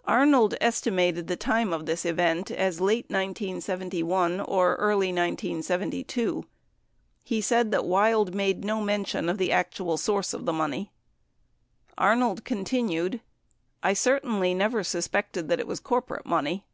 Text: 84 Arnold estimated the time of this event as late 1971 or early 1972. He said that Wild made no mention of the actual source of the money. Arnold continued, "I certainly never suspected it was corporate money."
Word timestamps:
84 0.00 0.14
Arnold 0.14 0.54
estimated 0.60 1.26
the 1.28 1.36
time 1.36 1.72
of 1.72 1.86
this 1.86 2.04
event 2.04 2.50
as 2.50 2.80
late 2.80 3.04
1971 3.08 4.40
or 4.40 4.74
early 4.74 5.12
1972. 5.12 6.44
He 7.22 7.40
said 7.40 7.70
that 7.70 7.84
Wild 7.84 8.34
made 8.34 8.64
no 8.64 8.80
mention 8.80 9.28
of 9.28 9.38
the 9.38 9.52
actual 9.52 9.96
source 9.96 10.34
of 10.34 10.44
the 10.44 10.52
money. 10.52 10.90
Arnold 11.96 12.44
continued, 12.44 13.20
"I 13.80 13.92
certainly 13.92 14.54
never 14.54 14.82
suspected 14.82 15.48
it 15.52 15.68
was 15.68 15.78
corporate 15.78 16.26
money." 16.26 16.66